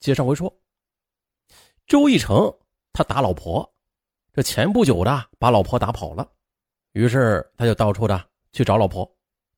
[0.00, 0.50] 接上回说，
[1.86, 2.52] 周义成
[2.92, 3.70] 他打老婆，
[4.32, 6.26] 这前不久的把老婆打跑了，
[6.92, 9.08] 于是他就到处的去找老婆，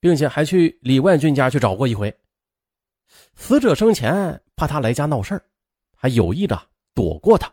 [0.00, 2.12] 并且还去李万俊家去找过一回。
[3.36, 5.41] 死者生前怕他来家闹事
[5.95, 6.61] 还有意的
[6.93, 7.52] 躲过他。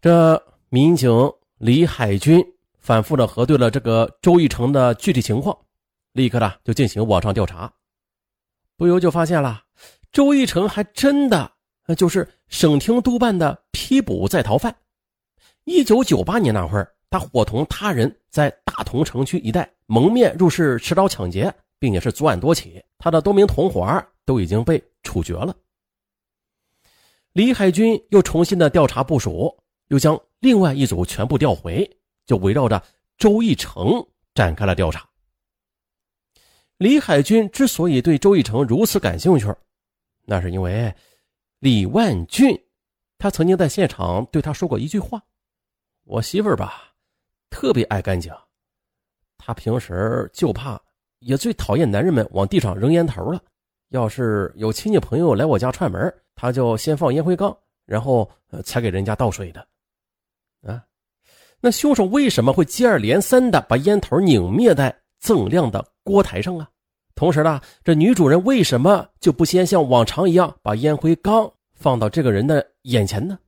[0.00, 1.10] 这民警
[1.56, 2.44] 李海军
[2.80, 5.56] 反复的核对了这个周义成的具体情况，
[6.12, 7.72] 立刻的就进行网上调查，
[8.76, 9.62] 不由就发现了，
[10.12, 11.50] 周义成还真的
[11.96, 14.74] 就是省厅督办的批捕在逃犯。
[15.64, 25.54] 一九九八年那会儿，他伙同他人在大同城区一带蒙面入室持刀抢劫，并且是作案多起，他的多名同伙都已经被处决了。
[27.32, 29.56] 李海军又重新的调查部署。
[29.90, 32.80] 又将另外一组全部调回，就围绕着
[33.18, 35.04] 周义成展开了调查。
[36.78, 39.52] 李海军之所以对周义成如此感兴趣，
[40.30, 40.94] 那是因为
[41.58, 42.56] 李万俊，
[43.18, 45.20] 他曾经在现场对他说过一句话
[46.06, 46.94] ：“我媳妇儿吧，
[47.50, 48.32] 特别爱干净，
[49.36, 50.80] 她平时就怕，
[51.18, 53.42] 也最讨厌男人们往地上扔烟头了。
[53.88, 56.00] 要是有亲戚朋友来我家串门，
[56.36, 57.52] 他就先放烟灰缸，
[57.84, 58.30] 然后
[58.62, 59.66] 才给人家倒水的。”
[60.62, 60.86] 啊，
[61.60, 66.70] 那凶手为什么会接二连三的把烟头拧灭在锃亮的锅台上啊？
[67.20, 73.38] 同时呢，这女主人为什么就不先像往常一样把烟灰缸放到这个人的眼前呢？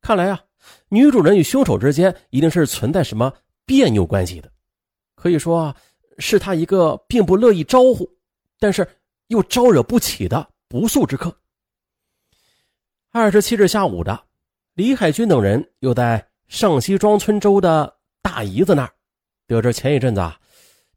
[0.00, 0.40] 看来啊，
[0.88, 3.30] 女主人与凶手之间一定是存在什么
[3.66, 4.50] 别扭关系的，
[5.14, 5.76] 可以说啊，
[6.16, 8.10] 是他一个并不乐意招呼，
[8.58, 8.88] 但是
[9.26, 11.30] 又招惹不起的不速之客。
[13.10, 14.18] 二十七日下午的。
[14.72, 18.92] 李海军等人又在上西庄村周的大姨子那儿
[19.46, 20.40] 得知前一阵子啊，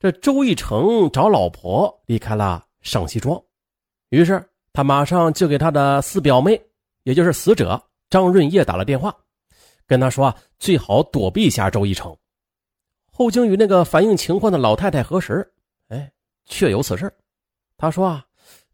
[0.02, 3.40] 这周义成找老婆离开了上西庄，
[4.10, 4.44] 于是
[4.74, 6.60] 他马上就给他的四表妹，
[7.04, 9.16] 也就是死者张润叶打了电话，
[9.86, 12.18] 跟他说啊最好躲避一下周义成。
[13.12, 15.48] 后经与那个反映情况的老太太核实，
[15.90, 16.12] 哎，
[16.46, 17.14] 确有此事。
[17.78, 18.26] 他说啊，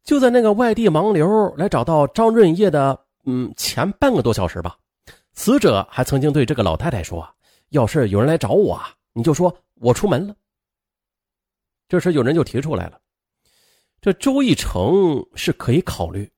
[0.05, 4.77] 就在那个外地盲流来找到张润叶的嗯前半个多小时吧。
[5.33, 7.27] 死者还曾经对这个老太太说
[7.71, 10.33] ：“要是有人来找我啊，你就说我出门了。”
[11.87, 12.99] 这时有人就提出来了
[14.01, 16.29] ：“这周义成是可以考虑，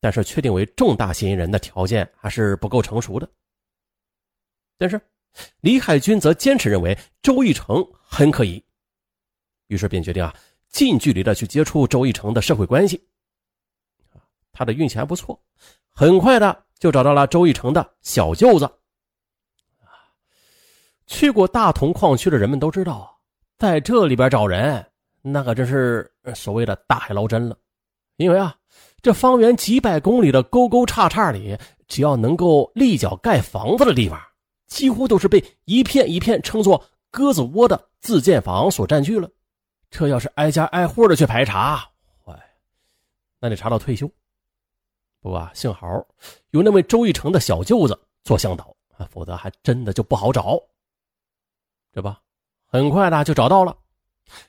[0.00, 3.28] 但是确定为重大嫌疑人的条件还是不够成熟的。”
[4.76, 5.00] 但是
[5.60, 8.62] 李海军则坚持认为周义成很可疑，
[9.68, 10.34] 于是便决定啊，
[10.68, 13.08] 近距离的去接触周义成的社会关系。
[14.52, 15.42] 他的运气还不错，
[15.90, 16.64] 很快的。
[16.78, 18.68] 就找到了周义成的小舅子。
[21.06, 23.11] 去过大同矿区的人们都知道，
[23.62, 24.84] 在这里边找人，
[25.20, 27.56] 那可真是所谓的大海捞针了。
[28.16, 28.56] 因为啊，
[29.00, 31.56] 这方圆几百公里的沟沟叉叉里，
[31.86, 34.20] 只要能够立脚盖房子的地方，
[34.66, 39.30] 几乎都是被一片一片称作“鸽子窝”的自建房所占据了。
[39.90, 41.88] 这要是挨家挨户的去排查，
[42.26, 42.36] 坏，
[43.38, 44.10] 那得查到退休。
[45.20, 45.86] 不过啊幸好
[46.50, 50.58] 有那位周玉成的小舅子做向导啊，否则还真的就不好找。
[51.92, 52.12] 这不，
[52.72, 53.76] 很快的就找到了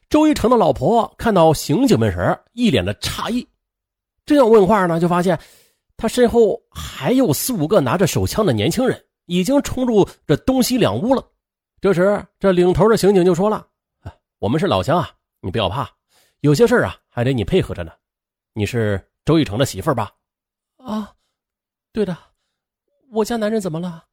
[0.10, 1.14] 周一成的老婆。
[1.18, 3.46] 看到刑警们时，一脸的诧异。
[4.26, 5.38] 正要问话呢，就发现
[5.98, 11.22] 他身后还有四五个拿着手枪的年轻人，已经冲入这东西两屋了。
[11.82, 13.68] 这时，这领头的刑警就说了
[14.40, 15.10] ：“我们是老乡啊，
[15.42, 15.90] 你不要怕，
[16.40, 17.92] 有些事啊还得你配合着呢。
[18.54, 20.14] 你是周一成的媳妇儿吧？”
[20.80, 21.14] 啊，
[21.92, 22.18] 对的，
[23.12, 24.06] 我家男人怎么了？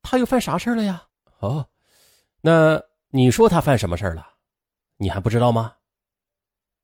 [0.00, 1.02] 他又犯啥事了呀？
[1.40, 1.66] 哦，
[2.40, 2.82] 那
[3.16, 4.34] 你说他犯什么事了？
[4.98, 5.74] 你还不知道吗？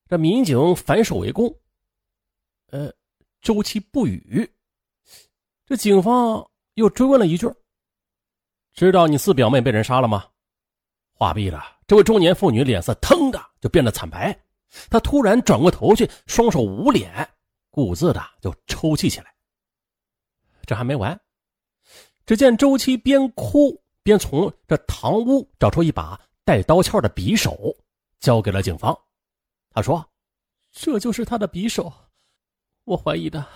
[0.09, 1.55] 这民警反手为攻，
[2.69, 2.91] 呃，
[3.43, 4.51] 周期不语。
[5.67, 7.47] 这警方又追问了一句
[8.73, 10.27] ：“知道你四表妹被人杀了吗？”
[11.13, 14.35] 话毕了，这位中年妇女脸色腾的就变得惨白，
[14.89, 17.29] 她突然转过头去，双手捂脸。
[17.69, 19.35] 顾自的就抽泣起来。
[20.65, 21.21] 这还没完，
[22.25, 27.77] 只见周七边哭便从这堂屋找出一把带刀鞘的匕首，
[28.21, 28.97] 交给了警方。
[29.71, 30.05] 他说
[30.73, 31.93] ：“这就是他的匕首，
[32.85, 33.47] 我怀疑的，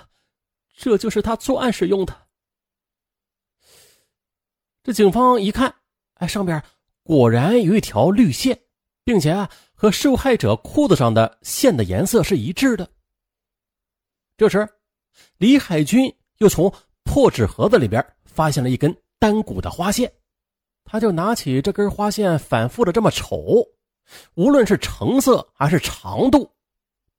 [0.74, 2.26] 这就是他作案时用的。”
[4.82, 5.74] 这警方一看，
[6.14, 6.62] 哎，上边
[7.02, 8.58] 果然有一条绿线，
[9.02, 12.88] 并且啊，和受害者裤子上的线的颜色是一致的。
[14.36, 14.68] 这时，
[15.38, 16.72] 李海军又从
[17.02, 20.12] 破纸盒子里边发现了一根单股的花线，
[20.86, 23.66] 他就拿起这根花线，反复的这么瞅，
[24.34, 26.48] 无论是成色还是长度，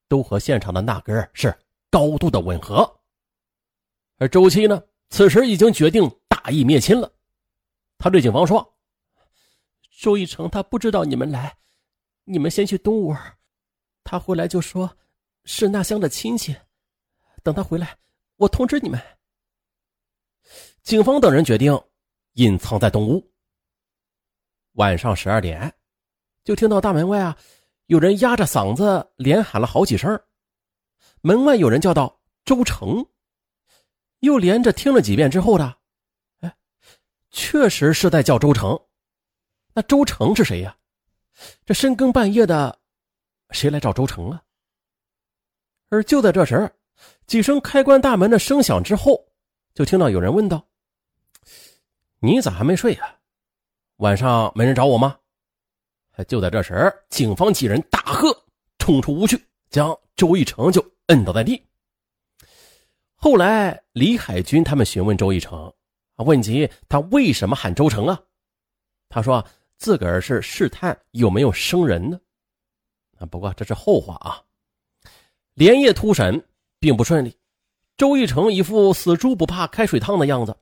[0.07, 1.53] 都和现场的那根是
[1.91, 2.89] 高度的吻合。
[4.19, 7.11] 而周七呢，此时已经决定大义灭亲了。
[7.97, 8.75] 他对警方说
[9.99, 11.57] ：“周一成他不知道你们来，
[12.23, 13.15] 你们先去东屋，
[14.03, 14.89] 他回来就说
[15.43, 16.55] 是那乡的亲戚。
[17.43, 17.97] 等他回来，
[18.37, 18.99] 我通知你们。”
[20.83, 21.77] 警方等人决定
[22.33, 23.21] 隐藏在东屋。
[24.77, 25.73] 晚上十二点，
[26.43, 27.35] 就听到大门外啊，
[27.87, 30.19] 有人压着嗓子连喊了好几声。
[31.21, 33.03] 门外有人叫道：“周成。”
[34.21, 35.77] 又连着听了几遍之后的，
[36.41, 36.55] 哎，
[37.31, 38.79] 确实是在叫周成。
[39.73, 40.77] 那周成是谁呀？
[41.65, 42.79] 这深更半夜的，
[43.49, 44.43] 谁来找周成啊？
[45.89, 46.71] 而就在这时，
[47.25, 49.27] 几声开关大门的声响之后，
[49.73, 50.67] 就听到有人问道
[52.21, 53.16] ：“你咋还没睡呀？
[53.97, 55.17] 晚上没人找我吗？”
[56.27, 58.35] 就在这时，警方几人大喝，
[58.79, 59.39] 冲出屋去，
[59.69, 61.63] 将周一成就摁倒在地。
[63.13, 65.71] 后来，李海军他们询问周一成，
[66.17, 68.19] 问及他为什么喊周成啊？
[69.09, 69.45] 他说
[69.77, 72.19] 自个儿是试探有没有生人呢。
[73.19, 74.41] 啊，不过这是后话啊。
[75.53, 76.43] 连夜突审
[76.79, 77.37] 并不顺利，
[77.95, 80.55] 周一成一副死猪不怕开水烫的样子，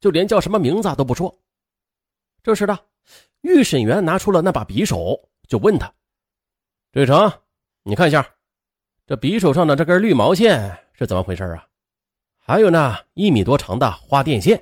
[0.00, 1.36] 就连叫什么名字都不说。
[2.42, 2.78] 这时的
[3.42, 5.92] 预审员拿出了那把匕首，就问他
[6.92, 7.32] ：“周一成，
[7.82, 8.28] 你看一下，
[9.06, 11.66] 这匕首上的这根绿毛线是怎么回事啊？”
[12.44, 14.60] 还有那一米多长的花电线，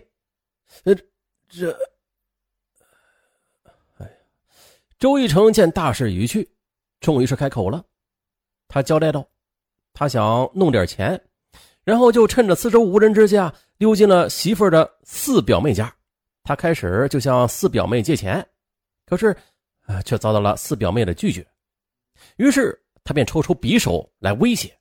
[0.85, 0.95] 呃，
[1.49, 1.73] 这，
[3.97, 4.13] 哎呀，
[4.99, 6.47] 周一成见大势已去，
[7.01, 7.83] 终于是开口了。
[8.69, 9.27] 他交代道
[9.95, 11.19] ：“他想弄点钱，
[11.83, 15.91] 然后就趁着四周无人之下，溜进了媳妇儿的四表妹家。
[16.43, 18.45] 他开始就向四表妹借钱，
[19.07, 19.37] 可是，
[19.83, 21.47] 啊，却遭到了四表妹的拒绝。
[22.37, 24.77] 于是他便抽出匕首来威胁。”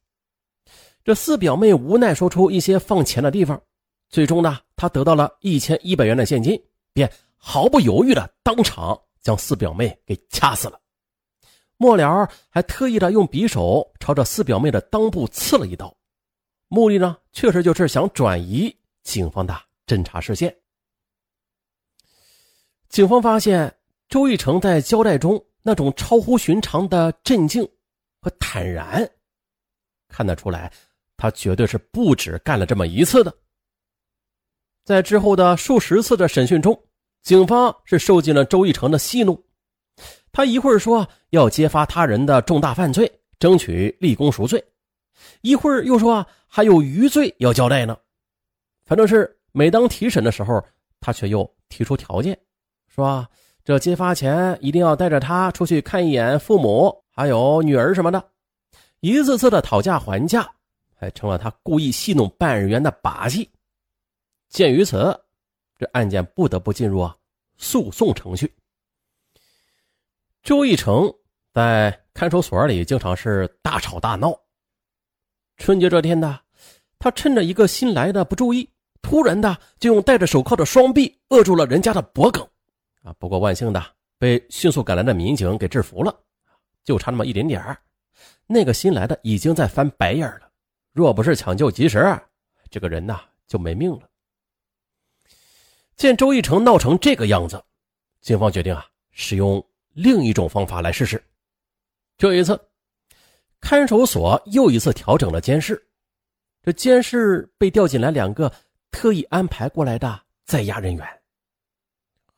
[1.04, 3.60] 这四表妹无奈说出一些放钱的地方，
[4.10, 6.62] 最终呢，他得到了一千一百元的现金，
[6.94, 10.80] 便毫不犹豫的当场将四表妹给掐死了。
[11.78, 15.96] 末了还特意的用匕首朝着四表妹的裆部刺了一刀，
[16.68, 19.58] 目的呢，确实就是想转移警方的
[19.88, 20.54] 侦查视线。
[22.90, 23.74] 警方发现
[24.10, 27.64] 周玉成在交代中那种超乎寻常的镇静
[28.20, 29.08] 和坦然，
[30.08, 30.72] 看得出来。
[31.16, 33.34] 他绝对是不止干了这么一次的。
[34.86, 36.82] 在之后的数十次的审讯中，
[37.22, 39.44] 警方是受尽了周一成的戏弄。
[40.32, 44.60] 他一会儿说要揭发他人的重大犯罪，争取立功赎罪；
[45.42, 47.98] 一会儿又说还有余罪要交代呢。
[48.86, 50.66] 反正是每当提审的时候，
[51.02, 52.40] 他却又提出条件，
[52.90, 53.26] 说
[53.64, 58.30] 这揭发前一定要带着他出去看一眼父母，还有女儿什么的，
[59.00, 60.52] 一次次的讨价还价。
[61.02, 63.50] 还成了他故意戏弄办案人员的把戏。
[64.50, 65.18] 鉴于此，
[65.78, 67.16] 这案件不得不进入啊
[67.58, 68.54] 诉讼程序。
[70.44, 71.10] 周一成
[71.54, 74.38] 在看守所里经常是大吵大闹。
[75.56, 76.38] 春节这天呢，
[76.98, 78.70] 他趁着一个新来的不注意，
[79.02, 82.46] 突然的就用戴着手铐的双臂扼住了人家的脖颈。
[83.04, 83.84] 啊，不过万幸的
[84.18, 86.14] 被迅速赶来的民警给制服了，
[86.84, 87.78] 就差那么一点点
[88.46, 90.52] 那个新来的已经在翻白眼了。
[90.92, 92.20] 若不是抢救及时，
[92.70, 94.10] 这个人呐就没命了。
[95.96, 97.64] 见周一成闹成这个样子，
[98.22, 101.24] 警方决定啊，使用另一种方法来试试。
[102.18, 102.60] 这一次，
[103.62, 105.82] 看守所又一次调整了监视，
[106.64, 108.52] 这监视被调进来两个
[108.92, 111.19] 特意安排过来的在押人员。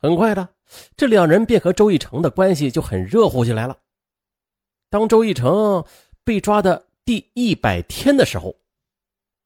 [0.02, 0.56] 很快的，
[0.98, 3.78] 这两人便和周一成的关系就很热乎起来了。
[4.90, 5.86] 当周一成
[6.24, 6.88] 被抓的。
[7.04, 8.56] 第一百天的时候，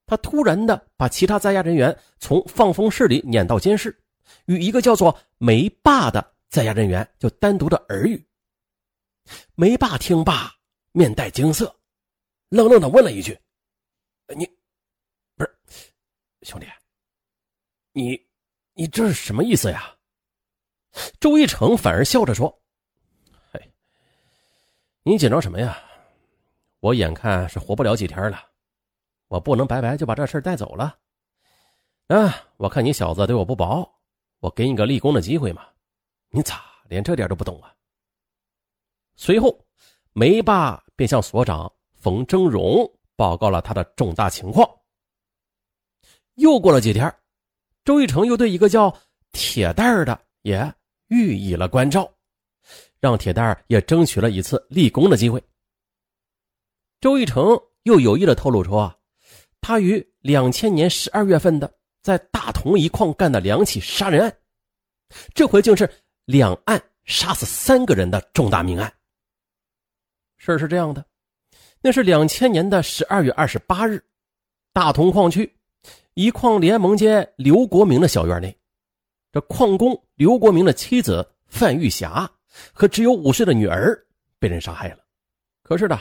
[0.06, 3.98] 他突然的把其他在押人员从放风室里撵到监室，
[4.46, 8.24] 与一个叫做梅霸的在押人员就单独的耳语。
[9.56, 10.54] 梅霸听罢，
[10.92, 11.74] 面带惊色，
[12.50, 13.40] 愣愣的问了一句
[14.36, 14.46] ：“你
[15.38, 15.58] 不是
[16.42, 16.68] 兄弟，
[17.94, 18.22] 你
[18.74, 19.95] 你这是什么意思呀？”
[21.20, 22.62] 周一成反而笑着说
[23.52, 23.74] ：“嘿，
[25.04, 25.78] 你紧张什么呀？”
[26.80, 28.40] 我眼看是活不了几天了，
[29.28, 30.98] 我不能白白就把这事带走了。
[32.08, 33.92] 啊，我看你小子对我不薄，
[34.40, 35.66] 我给你个立功的机会嘛。
[36.30, 37.74] 你咋连这点都不懂啊？
[39.16, 39.58] 随后，
[40.14, 44.70] 梅爸便向所长冯峥嵘报告了他的重大情况。
[46.36, 47.12] 又过了几天，
[47.84, 48.96] 周一成又对一个叫
[49.32, 50.72] 铁蛋儿的也
[51.16, 52.12] 予以了关照，
[53.00, 55.42] 让铁蛋儿也争取了一次立功的机会。
[57.00, 58.98] 周一成又有意的透露出啊，
[59.62, 64.38] 他于两千年十二月份的在大同一矿干的两起杀人案，
[65.34, 65.90] 这回竟是
[66.26, 68.92] 两案杀死三个人的重大命案。
[70.38, 71.06] 事是这样的，
[71.82, 74.04] 那是两千年的十二月二十八日，
[74.74, 75.56] 大同矿区
[76.14, 78.58] 一矿联盟街刘国明的小院内，
[79.36, 82.32] 这矿工刘国明的妻子范玉霞
[82.72, 83.94] 和只有五岁的女儿
[84.40, 85.00] 被人杀害了。
[85.62, 86.00] 可是呢，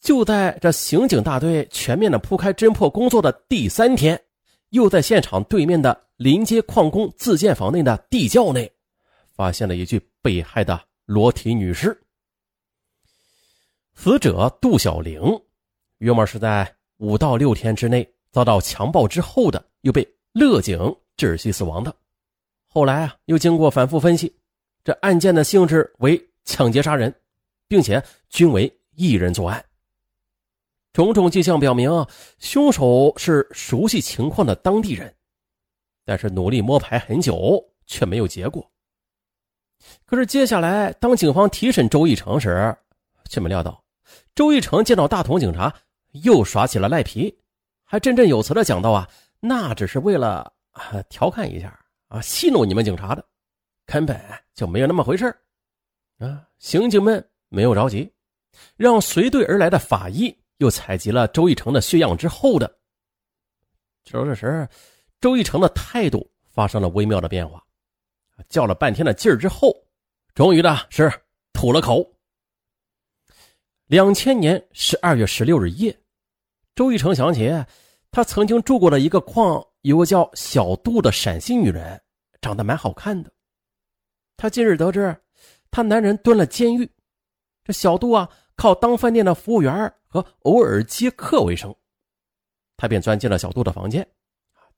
[0.00, 4.20] 就在这刑警大队全面的铺开侦破工作的第三天，
[4.70, 8.68] 又在现场对面的临街矿工自建房内的地窖内，
[9.32, 11.96] 发现了一具被害的裸体女尸。
[13.94, 15.20] 死者杜小玲，
[15.98, 20.76] 约莫是在五到六天之内遭到强暴之后的，又被勒颈
[21.16, 21.94] 窒息死亡的。
[22.78, 24.32] 后来啊，又经过反复分析，
[24.84, 27.12] 这案件的性质为抢劫杀人，
[27.66, 29.64] 并且均为一人作案。
[30.92, 31.90] 种种迹象表明，
[32.38, 35.12] 凶手是熟悉情况的当地人，
[36.04, 38.64] 但是努力摸排很久却没有结果。
[40.04, 42.72] 可是接下来，当警方提审周义成时，
[43.28, 43.82] 却没料到。
[44.36, 45.74] 周一成见到大同警察，
[46.22, 47.36] 又耍起了赖皮，
[47.82, 49.08] 还振振有词的讲到：“啊，
[49.40, 51.76] 那只是为了啊调侃一下
[52.08, 53.24] 啊，戏弄你们警察的，
[53.86, 54.20] 根本
[54.54, 55.26] 就没有那么回事
[56.18, 58.12] 啊！”刑警们没有着急，
[58.76, 62.78] 让随队而来的法医又采集了周一成的血样之后的，
[64.04, 64.68] 就这时，
[65.20, 67.64] 周一成的态度发生了微妙的变化，
[68.48, 69.72] 叫了半天的劲儿之后，
[70.34, 71.12] 终于的是
[71.52, 72.04] 吐了口。
[73.86, 75.96] 两千年十二月十六日夜，
[76.74, 77.50] 周一成想起
[78.10, 82.00] 他曾经住过的一个矿，有个叫小杜的陕西女人，
[82.40, 83.32] 长得蛮好看的。
[84.36, 85.16] 她今日得知，
[85.70, 86.90] 她男人蹲了监狱。
[87.64, 91.74] 这小杜啊，靠当饭店的服务员和偶尔接客为生。
[92.76, 94.08] 他便钻进了小杜的房间，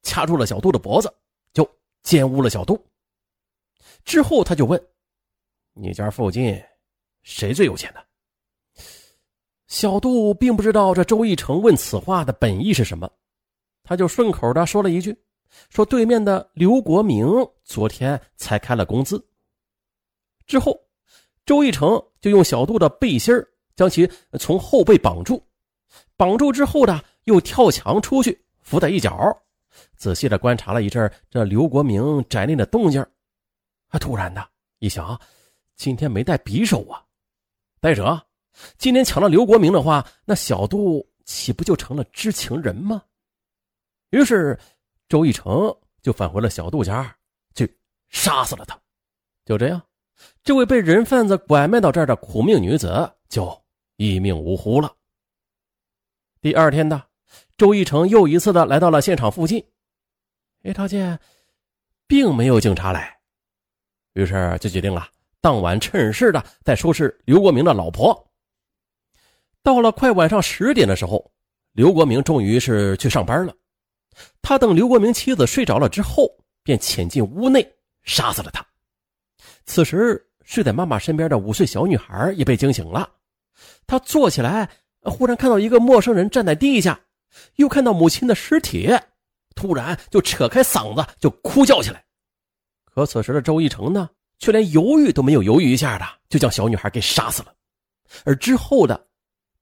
[0.02, 1.12] 掐住了小杜的脖子，
[1.52, 1.70] 就
[2.02, 2.82] 奸污了小杜。
[4.04, 4.82] 之后他就问
[5.74, 6.58] ：“你家附近
[7.22, 8.06] 谁最有钱的？”
[9.68, 13.10] 小杜并不知道这周义成问此话的本意是什么，
[13.90, 15.12] 他就顺口的说了一句
[15.68, 17.26] ：“说对面的刘国明
[17.64, 19.20] 昨天才开了工资。”
[20.46, 20.80] 之后，
[21.44, 23.34] 周义成就用小杜的背心
[23.74, 25.44] 将其从后背绑住，
[26.16, 29.36] 绑住之后呢，又跳墙出去，扶在一角，
[29.96, 33.04] 仔细的观察了一阵这刘国明宅内的动静。
[33.88, 35.20] 啊，突然的一想，
[35.74, 37.02] 今天没带匕首啊，
[37.80, 38.24] 带着。
[38.78, 43.02] 今天抢了刘国明的话，那小杜岂不就成了知情人吗？
[44.10, 44.58] 于是
[45.08, 47.16] 周一成就返回了小杜家，
[47.54, 48.78] 去杀死了他。
[49.44, 49.80] 就这样，
[50.42, 53.64] 这位被人贩子拐卖到这儿的苦命女子就
[53.96, 54.94] 一命呜呼了。
[56.40, 57.02] 第二天的
[57.56, 59.64] 周一成又一次的来到了现场附近，
[60.62, 61.18] 哎，他见
[62.06, 63.18] 并没有警察来，
[64.14, 65.08] 于是就决定了
[65.40, 68.30] 当晚趁势的再收拾刘国明的老婆。
[69.62, 71.30] 到了快晚上十点的时候，
[71.72, 73.54] 刘国明终于是去上班了。
[74.42, 76.28] 他等刘国明妻子睡着了之后，
[76.62, 77.66] 便潜进屋内
[78.02, 78.64] 杀死了他。
[79.64, 83.10] 此时睡在妈妈身边的五岁小女孩也被惊醒了。
[83.86, 84.68] 她坐起来，
[85.02, 86.98] 忽然看到一个陌生人站在地下，
[87.56, 88.90] 又看到母亲的尸体，
[89.54, 92.04] 突然就扯开嗓子就哭叫起来。
[92.84, 94.08] 可此时的周一成呢，
[94.38, 97.54] 却连犹豫都没有犹豫一下的，就将小女孩给杀死了。
[98.24, 99.06] 而之后的。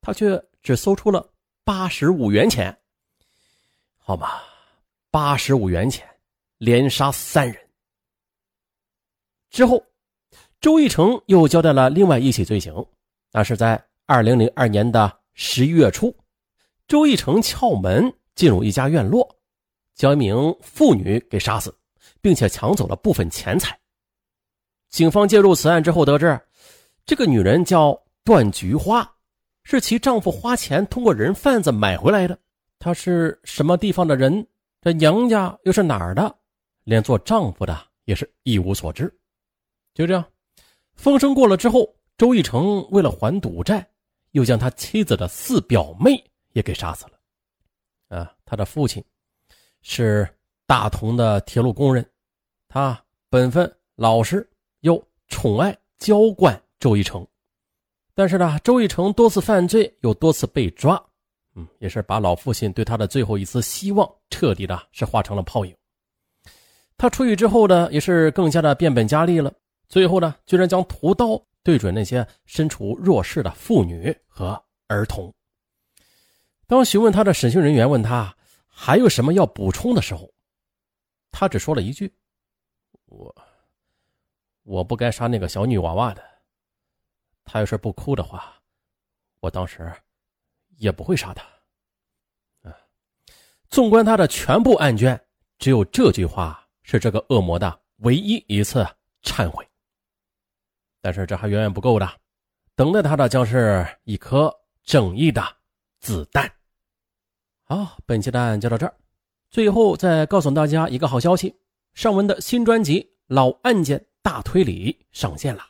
[0.01, 1.29] 他却只搜出了
[1.65, 2.75] 八十五元钱，
[4.09, 4.43] 好吧，
[5.11, 6.03] 八十五元钱，
[6.57, 7.57] 连杀三人。
[9.51, 9.85] 之后，
[10.63, 12.75] 周义成又交代了另外一起罪行，
[13.33, 16.17] 那是在二零零二年的十一月初，
[16.87, 19.29] 周义成撬门进入一家院落，
[19.95, 21.79] 将一名妇女给杀死，
[22.23, 23.79] 并且抢走了部分钱财。
[24.89, 26.41] 警方介入此案之后，得知
[27.05, 29.07] 这个女人叫段菊花。
[29.65, 32.39] 是其丈夫花钱通过人贩子买回来的。
[32.79, 34.47] 她是什么地方的人？
[34.81, 36.39] 这娘家又是哪儿的？
[36.85, 39.13] 连做丈夫的也是一无所知。
[39.93, 40.25] 就这样，
[40.95, 43.87] 风声过了之后，周义成为了还赌债，
[44.31, 48.17] 又将他妻子的四表妹也给杀死了。
[48.17, 49.05] 啊，他的父亲
[49.83, 50.27] 是
[50.65, 52.09] 大同的铁路工人，
[52.69, 54.49] 他本分老实，
[54.81, 57.27] 又宠爱娇惯周义成。
[58.15, 61.05] 但是呢，周义成多次犯罪，又多次被抓，
[61.59, 65.77] 嗯，也是把老父亲对他的最后一丝希望彻底的是化成了泡影。
[66.97, 69.53] 他出狱之后呢，也是更加的变本加厉了，
[69.89, 75.35] 最后呢，居然将屠刀对准那些身处弱势的妇女和儿童。
[76.69, 78.33] 当询问他的审讯人员问他
[78.69, 80.33] 还有什么要补充的时候，
[81.33, 82.13] 他只说了一句
[83.07, 83.35] ：“我，
[84.63, 86.23] 我不该杀那个小女娃娃的。
[87.45, 88.55] 她要是不哭的话，
[89.41, 89.91] 我当时
[90.79, 91.45] 也不会杀他。”
[92.69, 92.75] 啊，
[93.69, 95.21] 纵观他的全部案卷，
[95.59, 98.87] 只有这句话是这个恶魔的唯一一次
[99.23, 99.65] 忏悔。
[101.01, 102.11] 但是这还远远不够的，
[102.75, 105.43] 等待他的将是一颗正义的
[106.01, 106.51] 子弹。
[107.63, 108.95] 好，本期的案就到这儿。
[109.51, 111.55] 最后再告诉大家一个好消息：
[111.95, 115.63] 尚文的新专辑《老案件大推理》上线了。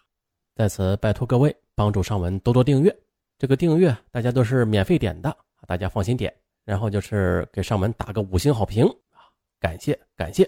[0.54, 2.96] 在此拜托各位帮助尚文多多订阅，
[3.38, 5.34] 这个订阅大家都是免费点的，
[5.66, 6.32] 大家放心点。
[6.64, 9.24] 然后就是给尚文打个五星好评啊，
[9.58, 10.46] 感谢感谢。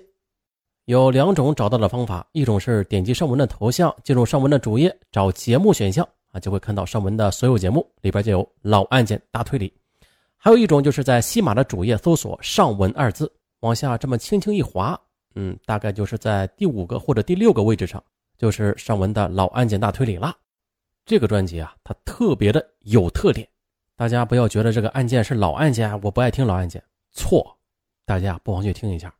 [0.84, 9.68] 有两种找到的方法，一种是点击尚文的头像，进入尚文的主页，找节目选项啊，就会看到尚文的所有节目，里边就有《老案件大推理》。
[10.36, 15.00] 还有一种就是在西马的主页搜索“上文”二字，往下这么轻轻一滑，
[15.36, 18.02] 嗯，大概就是在第五个或者第六个位置上，
[18.36, 20.36] 就是上文的老案件大推理了。
[21.10, 23.44] 这个专辑啊，它特别的有特点，
[23.96, 27.58] 大家不要觉得这个案件是老案件，我不爱听老案件，错，
[28.06, 29.12] 大家不妨去听一下，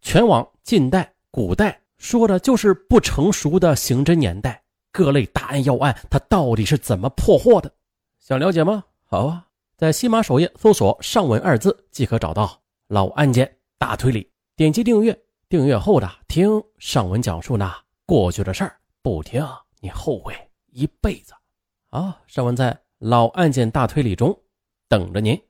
[0.00, 7.70] 全网近代、古代说的就是不成熟的刑侦年代，各类大案要案，它到底是怎么破获的？
[8.18, 8.82] 想了解吗？
[9.04, 9.46] 好啊。
[9.76, 12.58] 在西马首页搜索“上文”二字，即可找到
[12.88, 14.26] 老案件大推理。
[14.56, 15.14] 点击订阅，
[15.50, 16.48] 订阅后的听
[16.78, 19.46] 上文讲述那过去的事儿，不听
[19.80, 20.34] 你后悔
[20.74, 21.32] 一辈子。
[21.90, 24.38] 啊，上文在老案件大推理中
[24.88, 25.40] 等着您。